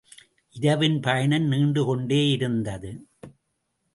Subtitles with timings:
[0.51, 3.07] இரவின் பயணம் நீண்டு கொண்டே இருந்தது.